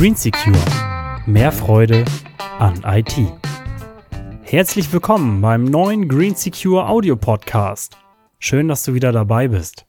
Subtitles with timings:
[0.00, 0.56] Green Secure.
[1.26, 2.06] Mehr Freude
[2.58, 3.14] an IT.
[4.40, 7.98] Herzlich willkommen beim neuen Green Secure Audio Podcast.
[8.38, 9.84] Schön, dass du wieder dabei bist.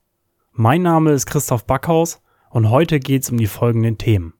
[0.52, 4.34] Mein Name ist Christoph Backhaus und heute geht es um die folgenden Themen.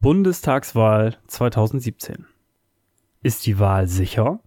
[0.00, 2.26] Bundestagswahl 2017.
[3.22, 4.40] Ist die Wahl sicher?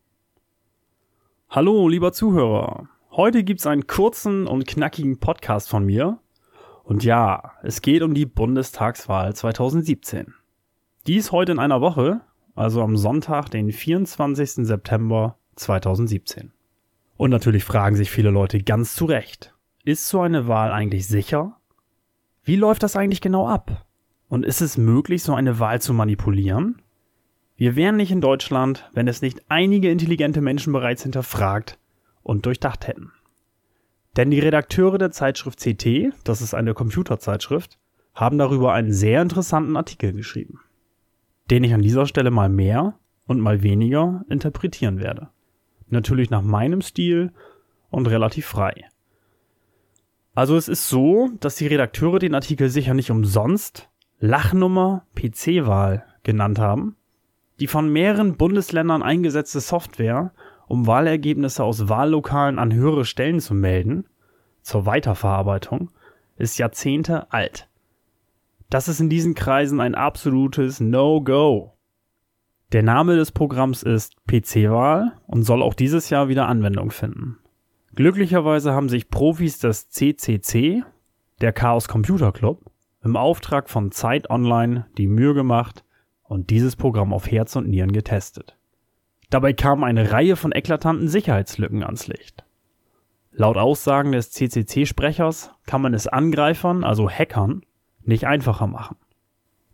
[1.52, 2.89] Hallo, lieber Zuhörer.
[3.09, 6.20] Heute gibt's einen kurzen und knackigen Podcast von mir.
[6.84, 10.35] Und ja, es geht um die Bundestagswahl 2017.
[11.08, 12.22] Dies heute in einer Woche,
[12.53, 14.67] also am Sonntag, den 24.
[14.67, 16.52] September 2017.
[17.17, 21.58] Und natürlich fragen sich viele Leute ganz zu Recht, ist so eine Wahl eigentlich sicher?
[22.44, 23.88] Wie läuft das eigentlich genau ab?
[24.27, 26.80] Und ist es möglich, so eine Wahl zu manipulieren?
[27.59, 31.77] Wir wären nicht in Deutschland, wenn es nicht einige intelligente Menschen bereits hinterfragt
[32.23, 33.12] und durchdacht hätten.
[34.16, 37.78] Denn die Redakteure der Zeitschrift CT, das ist eine Computerzeitschrift,
[38.14, 40.61] haben darüber einen sehr interessanten Artikel geschrieben,
[41.52, 45.28] den ich an dieser Stelle mal mehr und mal weniger interpretieren werde.
[45.89, 47.33] Natürlich nach meinem Stil
[47.89, 48.86] und relativ frei.
[50.33, 53.89] Also es ist so, dass die Redakteure den Artikel sicher nicht umsonst
[54.20, 56.95] Lachnummer PC-Wahl genannt haben,
[57.59, 60.31] die von mehreren Bundesländern eingesetzte Software,
[60.67, 64.05] um Wahlergebnisse aus Wahllokalen an höhere Stellen zu melden,
[64.61, 65.91] zur Weiterverarbeitung,
[66.37, 67.67] ist Jahrzehnte alt.
[68.69, 71.73] Das ist in diesen Kreisen ein absolutes No-Go.
[72.71, 77.39] Der Name des Programms ist PC-Wahl und soll auch dieses Jahr wieder Anwendung finden.
[77.95, 80.83] Glücklicherweise haben sich Profis des CCC,
[81.41, 82.63] der Chaos Computer Club,
[83.03, 85.83] im Auftrag von Zeit Online die Mühe gemacht,
[86.30, 88.55] und dieses Programm auf Herz und Nieren getestet.
[89.30, 92.45] Dabei kam eine Reihe von eklatanten Sicherheitslücken ans Licht.
[93.31, 97.63] Laut Aussagen des CCC-Sprechers kann man es Angreifern, also Hackern,
[98.03, 98.95] nicht einfacher machen.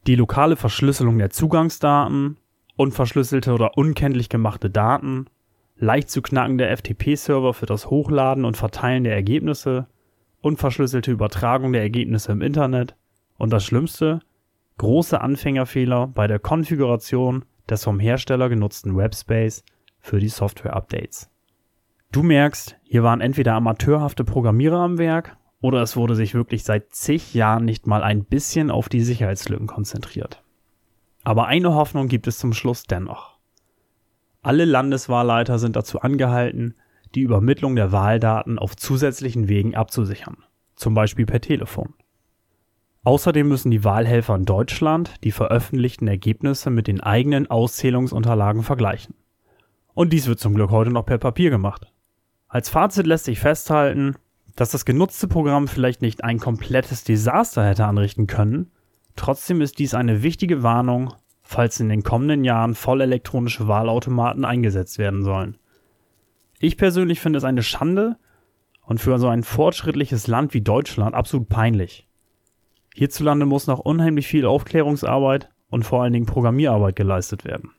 [0.07, 2.37] Die lokale Verschlüsselung der Zugangsdaten,
[2.77, 5.25] unverschlüsselte oder unkenntlich gemachte Daten,
[5.77, 9.87] leicht zu knackende FTP-Server für das Hochladen und Verteilen der Ergebnisse,
[10.41, 12.95] unverschlüsselte Übertragung der Ergebnisse im Internet
[13.37, 14.21] und das Schlimmste,
[14.77, 19.63] große Anfängerfehler bei der Konfiguration des vom Hersteller genutzten Webspace
[19.99, 21.29] für die Software-Updates.
[22.11, 26.93] Du merkst, hier waren entweder amateurhafte Programmierer am Werk oder es wurde sich wirklich seit
[26.93, 30.43] zig Jahren nicht mal ein bisschen auf die Sicherheitslücken konzentriert.
[31.23, 33.39] Aber eine Hoffnung gibt es zum Schluss dennoch.
[34.43, 36.75] Alle Landeswahlleiter sind dazu angehalten,
[37.15, 40.37] die Übermittlung der Wahldaten auf zusätzlichen Wegen abzusichern,
[40.75, 41.95] zum Beispiel per Telefon.
[43.05, 49.13] Außerdem müssen die Wahlhelfer in Deutschland die veröffentlichten Ergebnisse mit den eigenen Auszählungsunterlagen vergleichen.
[49.93, 51.93] Und dies wird zum Glück heute noch per Papier gemacht.
[52.47, 54.15] Als Fazit lässt sich festhalten,
[54.55, 58.71] dass das genutzte Programm vielleicht nicht ein komplettes Desaster hätte anrichten können,
[59.15, 65.23] trotzdem ist dies eine wichtige Warnung, falls in den kommenden Jahren vollelektronische Wahlautomaten eingesetzt werden
[65.23, 65.57] sollen.
[66.57, 68.17] Ich persönlich finde es eine Schande
[68.81, 72.04] und für so ein fortschrittliches Land wie Deutschland absolut peinlich.
[72.97, 77.71] Hierzulande muss noch unheimlich viel Aufklärungsarbeit und vor allen Dingen Programmierarbeit geleistet werden.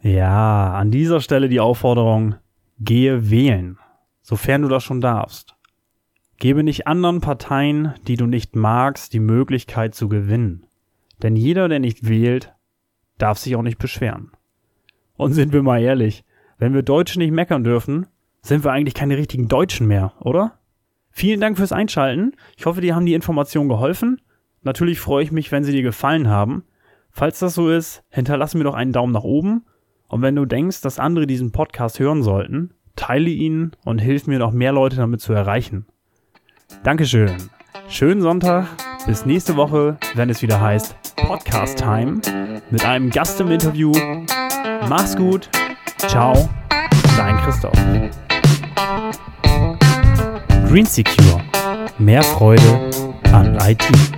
[0.00, 2.36] Ja, an dieser Stelle die Aufforderung,
[2.78, 3.78] gehe wählen,
[4.22, 5.56] sofern du das schon darfst.
[6.36, 10.66] Gebe nicht anderen Parteien, die du nicht magst, die Möglichkeit zu gewinnen.
[11.20, 12.54] Denn jeder, der nicht wählt,
[13.18, 14.30] darf sich auch nicht beschweren.
[15.16, 16.24] Und sind wir mal ehrlich,
[16.58, 18.06] wenn wir Deutsche nicht meckern dürfen,
[18.40, 20.60] sind wir eigentlich keine richtigen Deutschen mehr, oder?
[21.10, 22.36] Vielen Dank fürs Einschalten.
[22.56, 24.20] Ich hoffe, dir haben die Informationen geholfen.
[24.62, 26.64] Natürlich freue ich mich, wenn sie dir gefallen haben.
[27.10, 29.64] Falls das so ist, hinterlasse mir doch einen Daumen nach oben.
[30.08, 34.38] Und wenn du denkst, dass andere diesen Podcast hören sollten, teile ihn und hilf mir
[34.38, 35.86] noch mehr Leute damit zu erreichen.
[36.82, 37.36] Dankeschön.
[37.88, 38.66] Schönen Sonntag.
[39.06, 42.20] Bis nächste Woche, wenn es wieder heißt Podcast Time
[42.70, 43.92] mit einem Gast im Interview.
[44.88, 45.48] Mach's gut.
[45.98, 46.48] Ciao.
[47.16, 47.72] Dein Christoph.
[50.68, 51.42] Green Secure.
[51.98, 52.90] Mehr Freude
[53.32, 54.17] an IT.